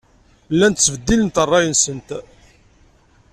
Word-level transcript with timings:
Llant 0.53 0.77
ttbeddilent 0.83 1.39
ṛṛay-nsent. 1.47 2.09